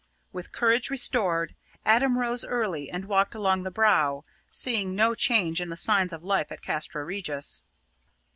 [0.31, 1.53] With courage restored,
[1.85, 6.23] Adam rose early and walked along the Brow, seeing no change in the signs of
[6.23, 7.61] life in Castra Regis.